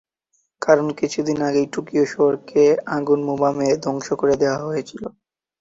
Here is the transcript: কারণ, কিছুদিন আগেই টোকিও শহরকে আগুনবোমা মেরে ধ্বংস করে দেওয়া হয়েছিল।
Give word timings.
কারণ, 0.61 0.87
কিছুদিন 0.99 1.37
আগেই 1.47 1.67
টোকিও 1.73 2.05
শহরকে 2.05 2.63
আগুনবোমা 2.95 3.49
মেরে 3.57 3.75
ধ্বংস 3.83 4.07
করে 4.21 4.35
দেওয়া 4.41 4.59
হয়েছিল। 4.63 5.03